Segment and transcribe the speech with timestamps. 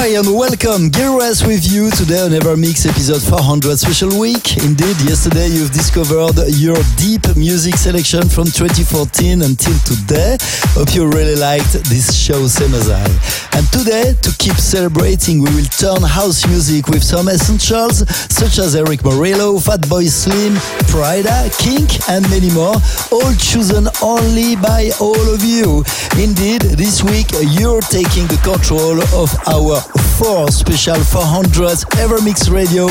[0.00, 0.88] Hi and welcome.
[0.88, 4.56] Geras with you today on Evermix episode 400 special week.
[4.56, 10.38] Indeed, yesterday you've discovered your deep music selection from 2014 until today.
[10.72, 13.04] Hope you really liked this show, same as I.
[13.52, 18.74] And today, to keep celebrating, we will turn house music with some essentials such as
[18.74, 20.54] Erick Morillo, Fatboy Slim,
[20.88, 22.80] Pryda, Kink, and many more,
[23.12, 25.84] all chosen only by all of you.
[26.16, 29.89] Indeed, this week you're taking the control of our
[30.20, 32.86] four special 400 Evermix Radio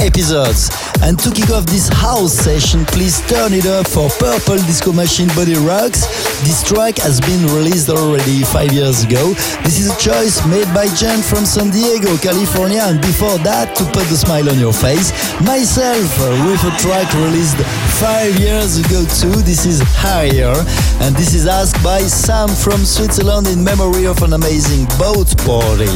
[0.00, 0.72] episodes.
[1.02, 5.28] And to kick off this house session, please turn it up for Purple Disco Machine
[5.36, 6.08] Body Rocks.
[6.40, 9.34] This track has been released already five years ago.
[9.64, 13.84] This is a choice made by Jen from San Diego, California, and before that, to
[13.92, 15.12] put the smile on your face,
[15.44, 17.60] myself uh, with a track released
[18.00, 19.42] five years ago too.
[19.44, 20.56] This is Higher,
[21.04, 25.92] and this is asked by Sam from Switzerland in memory of an amazing boat party.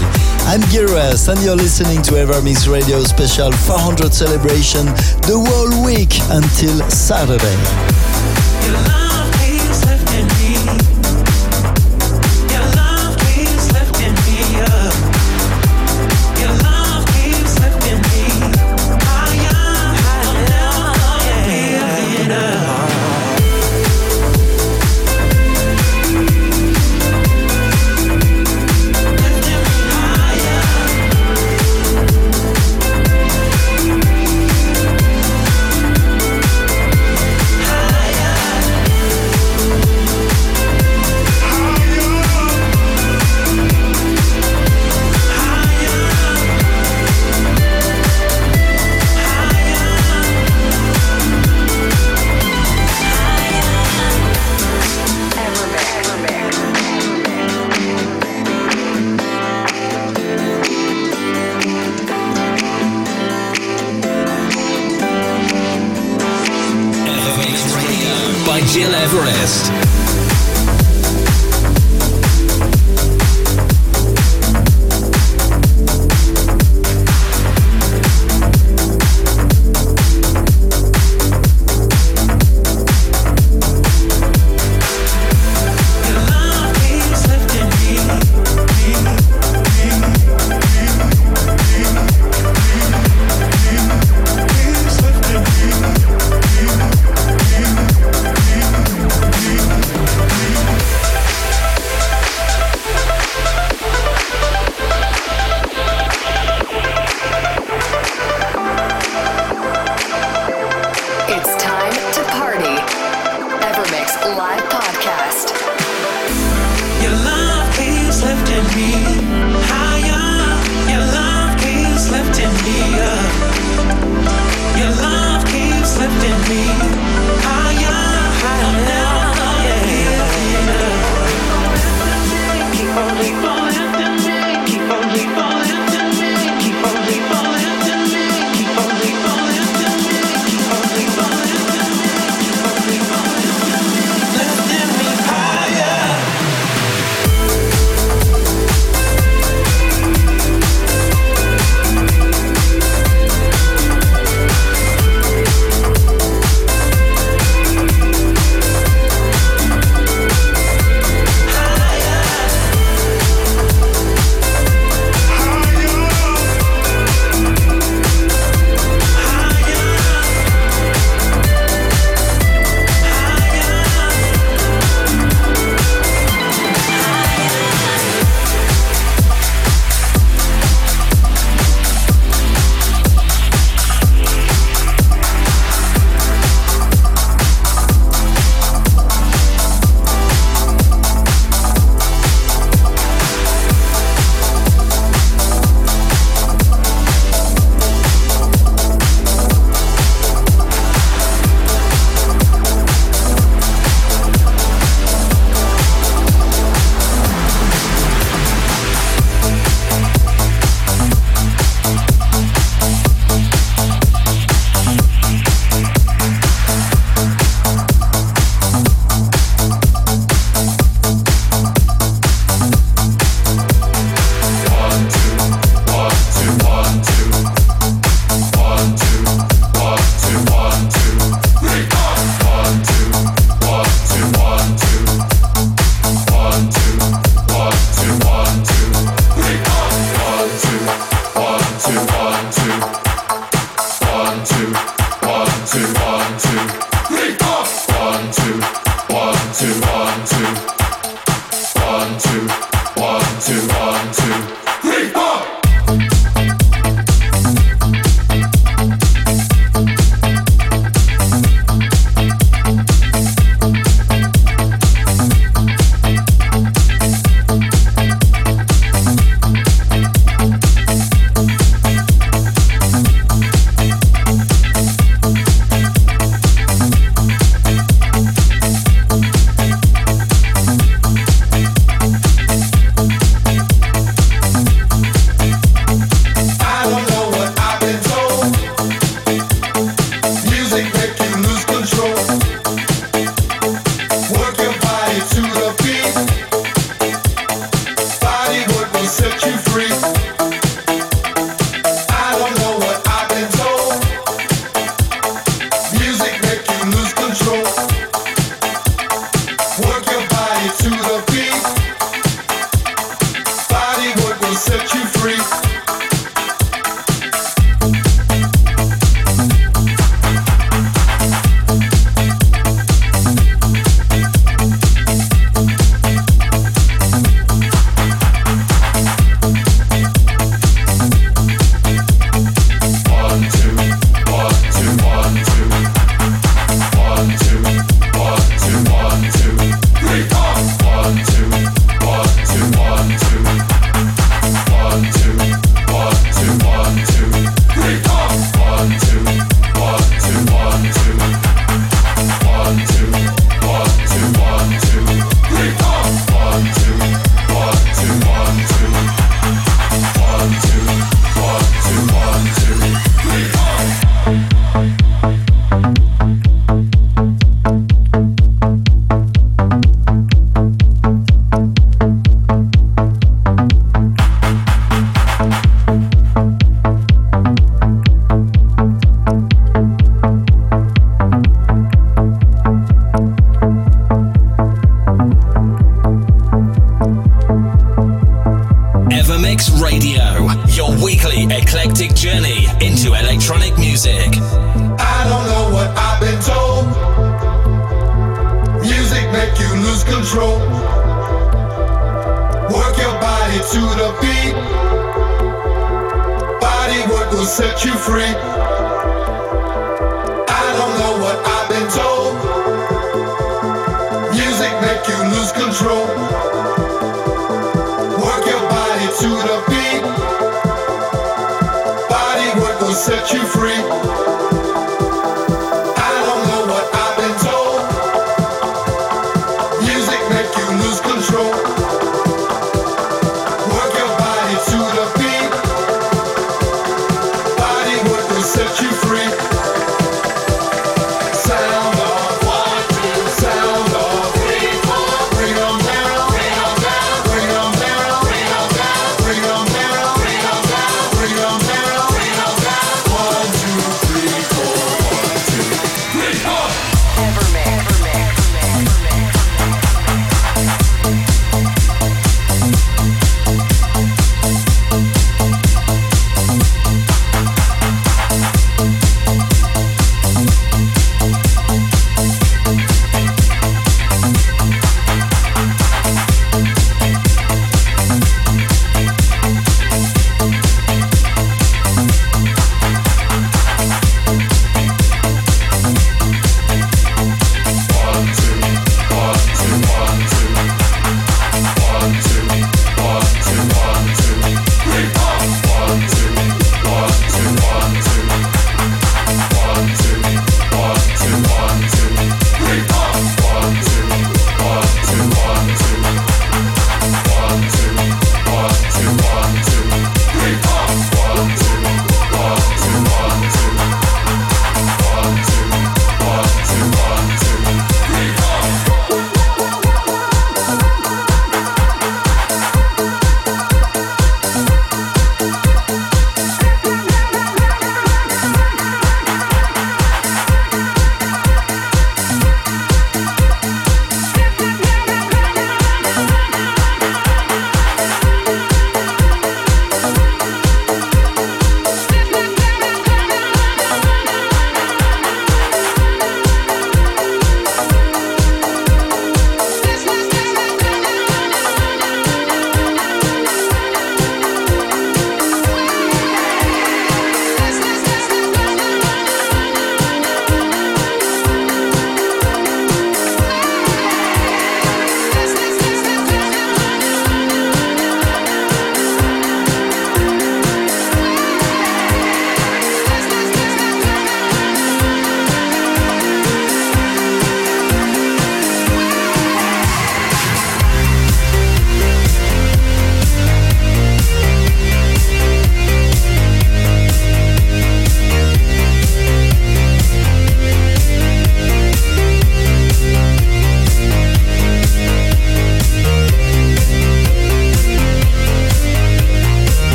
[0.46, 4.86] I'm Giras, and you're listening to Evermix Radio Special 400 celebration
[5.26, 9.03] the whole week until Saturday.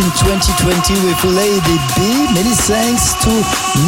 [0.00, 2.17] in 2020 with Lady B.
[2.34, 3.32] Many thanks to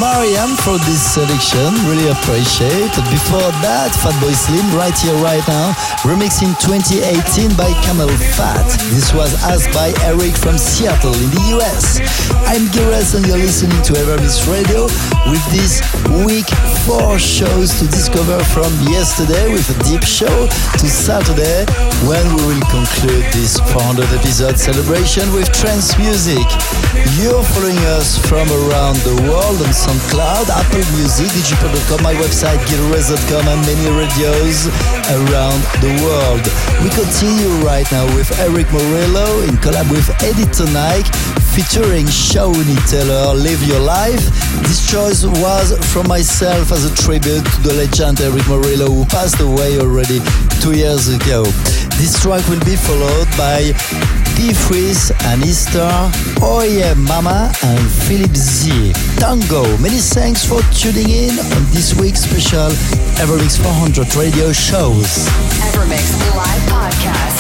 [0.01, 1.77] Mariam for this selection.
[1.85, 2.89] Really appreciate.
[3.13, 5.77] Before that, Fatboy Slim, right here, right now,
[6.09, 8.65] remix in 2018 by Camel Fat.
[8.97, 12.01] This was asked by Eric from Seattle in the US.
[12.49, 14.89] I'm Gires and you're listening to Evermix Radio
[15.29, 15.85] with this
[16.25, 16.49] week
[16.89, 20.49] four shows to discover from yesterday with a deep show
[20.81, 21.69] to Saturday
[22.09, 26.49] when we will conclude this 400 episode celebration with trance music.
[27.21, 33.43] You're following us from around the world on SoundCloud, Apple Music, digipod.com, my website, gileverest.com,
[33.43, 34.71] and many radios
[35.19, 36.39] around the world.
[36.79, 41.11] We continue right now with Erick Morillo in collab with Eddie Thoneick
[41.51, 44.23] featuring Shawnee Taylor, Live Your Life.
[44.63, 49.41] This choice was from myself as a tribute to the legend Erick Morillo who passed
[49.41, 50.21] away already
[50.63, 51.43] two years ago.
[52.01, 53.77] This track will be followed by
[54.35, 54.55] P.
[54.55, 55.87] Freeze and Easter,
[56.41, 58.95] Yeah Mama and Philip Z.
[59.19, 59.77] Tango.
[59.77, 62.71] Many thanks for tuning in on this week's special
[63.21, 65.29] Evermix 400 radio shows.
[65.61, 67.40] Evermix Live Podcast.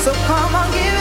[0.00, 0.99] So come on, give it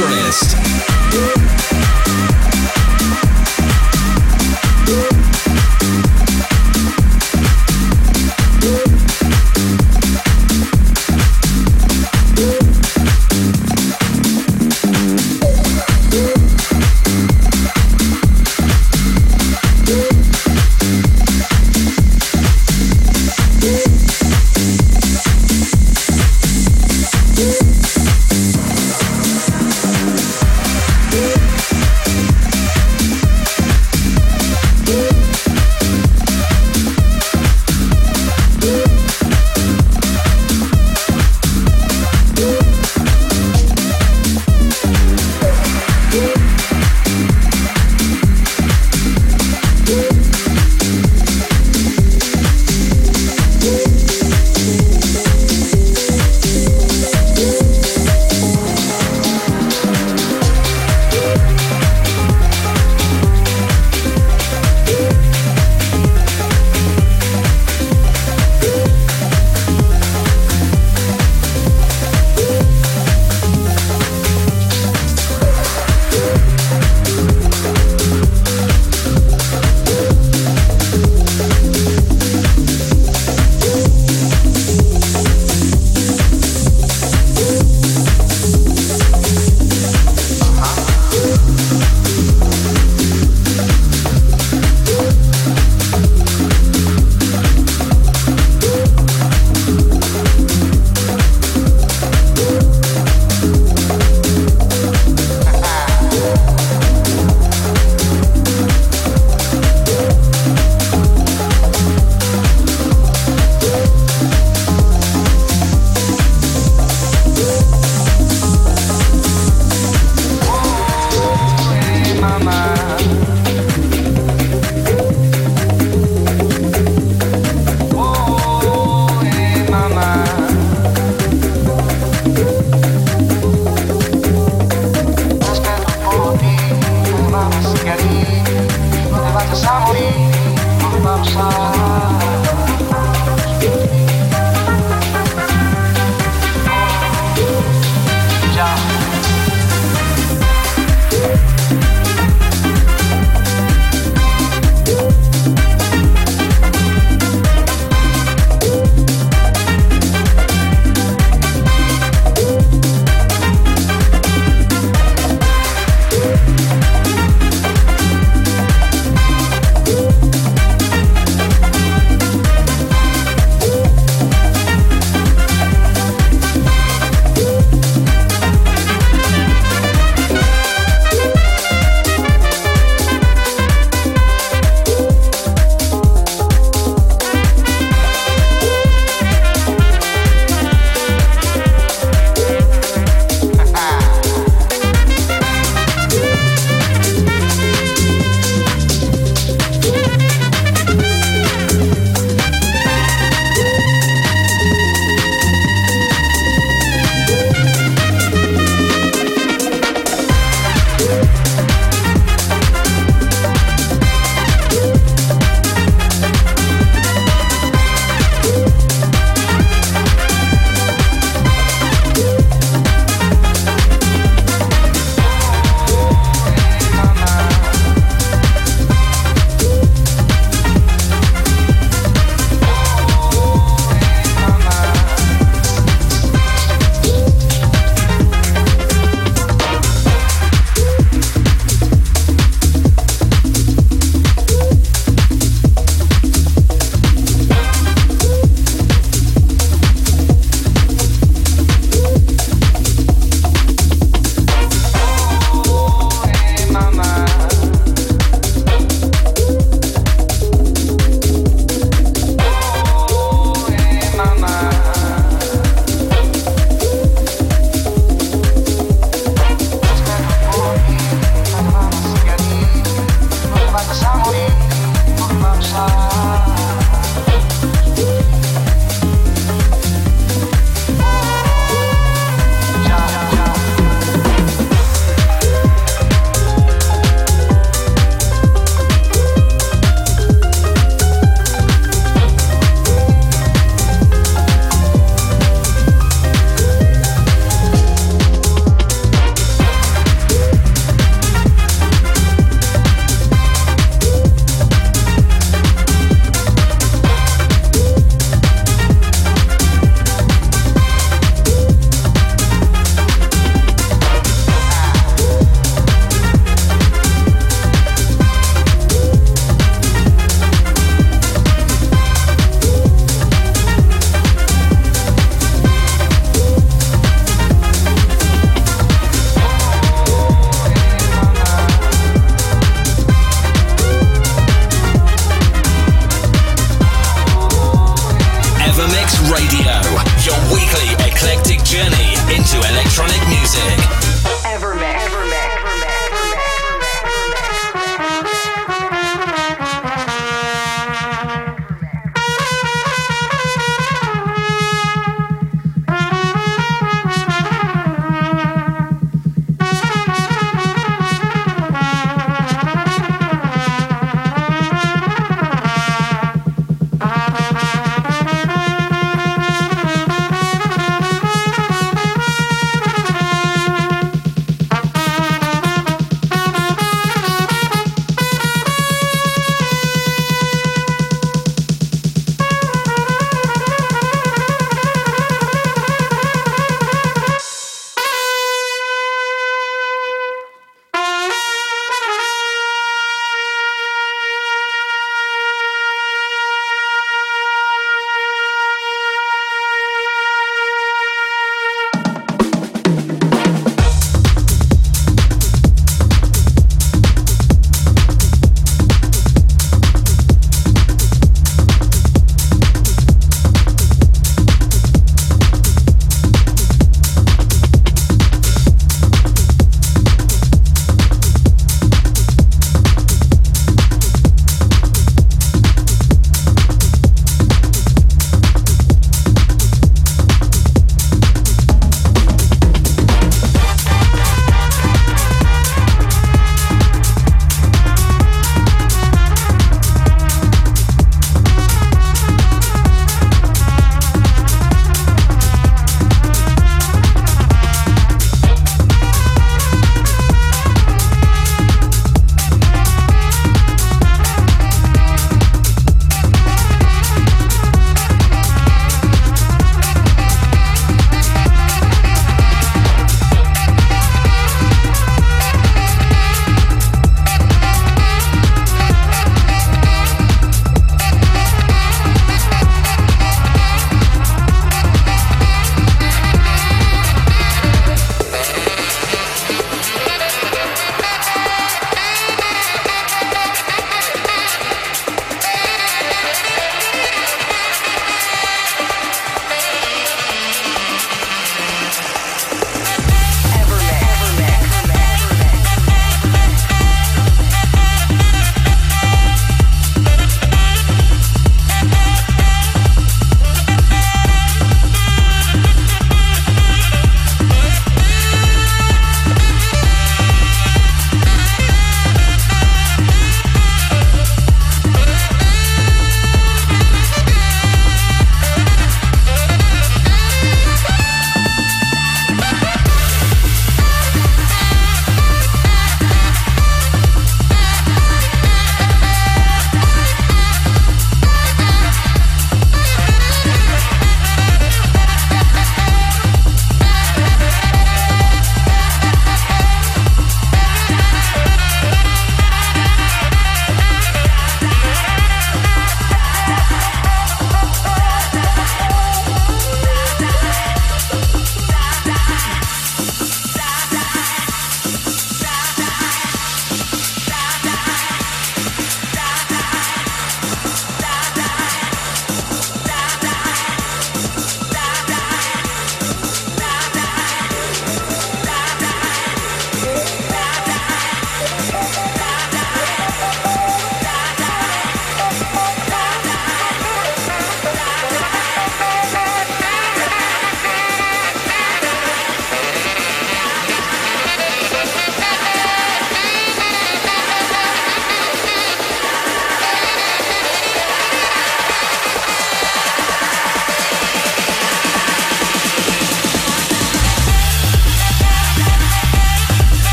[0.00, 0.49] by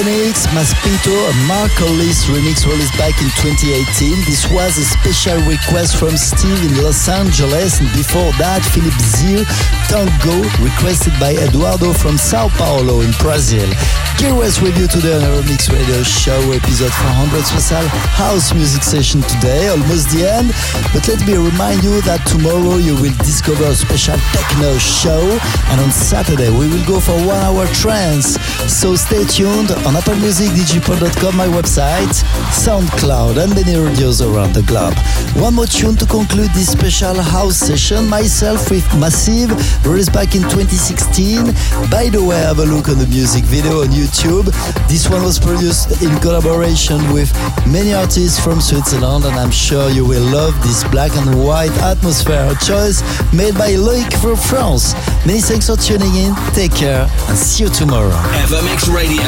[0.00, 4.24] Bonix, Maspito, a Mark Hollis remix released back in 2018.
[4.24, 9.44] This was a special request from Steve in Los Angeles, and before that, Philip Zil,
[9.92, 13.68] Tango, requested by Eduardo from Sao Paulo in Brazil.
[14.16, 17.84] Here was with you today on our Mix Radio Show, episode 400 special
[18.16, 20.52] house music session today, almost the end.
[20.96, 25.20] But let me remind you that tomorrow you will discover a special techno show,
[25.68, 28.40] and on Saturday we will go for one hour trance.
[28.64, 32.14] So stay tuned on Apple Music, digipod.com, my website,
[32.54, 34.94] SoundCloud, and many radios around the globe.
[35.42, 38.08] One more tune to conclude this special house session.
[38.08, 39.50] Myself with Massive,
[39.84, 41.46] released back in 2016.
[41.90, 44.46] By the way, have a look on the music video on YouTube.
[44.86, 47.34] This one was produced in collaboration with
[47.66, 52.54] many artists from Switzerland, and I'm sure you will love this black and white atmosphere.
[52.62, 54.94] Choice made by Loic from France.
[55.26, 56.34] Many thanks for tuning in.
[56.54, 58.10] Take care and see you tomorrow.
[58.40, 59.20] Evermix Radio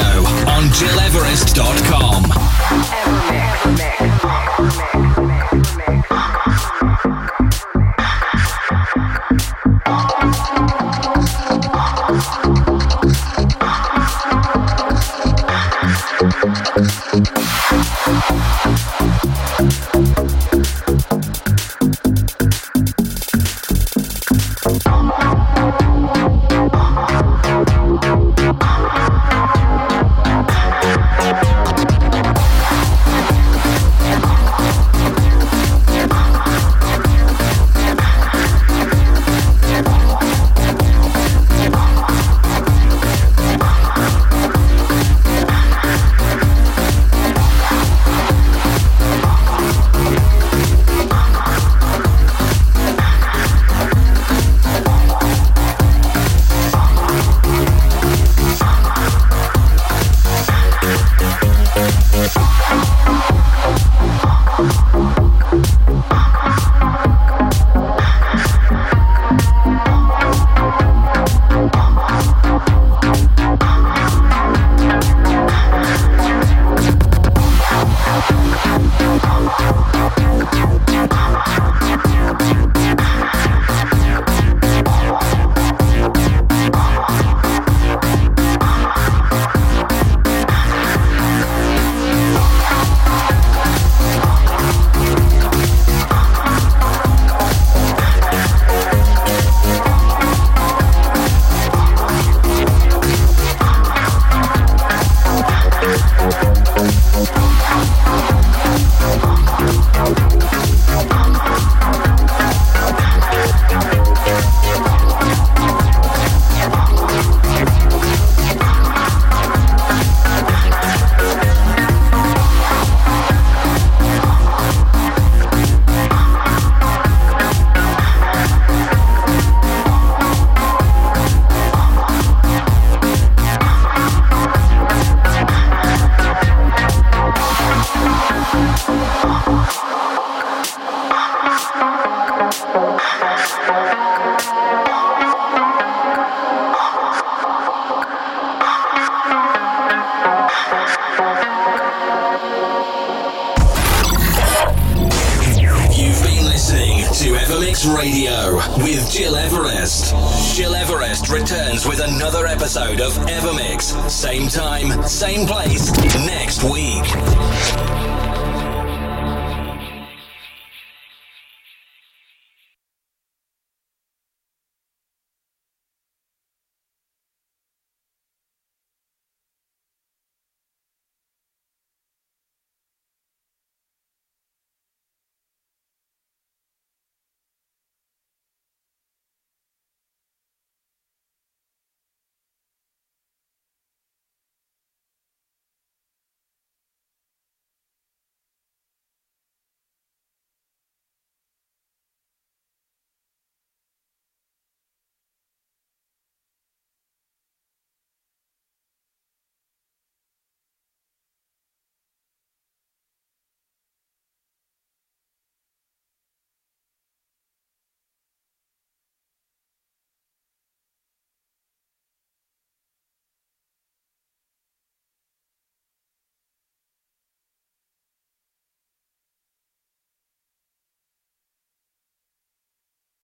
[0.48, 2.24] on GilEverest.com.
[2.24, 3.41] Radio